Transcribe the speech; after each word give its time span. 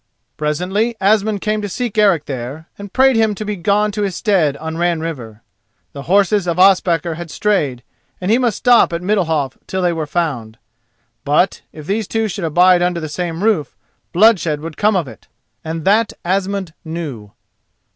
Presently 0.35 0.95
Asmund 0.99 1.41
came 1.41 1.61
to 1.61 1.69
seek 1.69 1.95
Eric 1.95 2.25
there, 2.25 2.67
and 2.75 2.91
prayed 2.91 3.15
him 3.15 3.35
to 3.35 3.45
be 3.45 3.55
gone 3.55 3.91
to 3.91 4.01
his 4.01 4.15
stead 4.15 4.57
on 4.57 4.75
Ran 4.79 4.99
River. 4.99 5.43
The 5.93 6.01
horses 6.09 6.47
of 6.47 6.57
Ospakar 6.57 7.17
had 7.17 7.29
strayed, 7.29 7.83
and 8.19 8.31
he 8.31 8.39
must 8.39 8.57
stop 8.57 8.93
at 8.93 9.03
Middalhof 9.03 9.59
till 9.67 9.83
they 9.83 9.93
were 9.93 10.07
found; 10.07 10.57
but, 11.23 11.61
if 11.71 11.85
these 11.85 12.07
two 12.07 12.27
should 12.27 12.45
abide 12.45 12.81
under 12.81 12.99
the 12.99 13.07
same 13.09 13.43
roof, 13.43 13.75
bloodshed 14.11 14.59
would 14.61 14.75
come 14.75 14.95
of 14.95 15.07
it, 15.07 15.27
and 15.63 15.85
that 15.85 16.13
Asmund 16.25 16.73
knew. 16.83 17.33